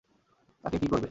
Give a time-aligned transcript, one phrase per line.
[0.63, 0.99] তাকে কী করবে?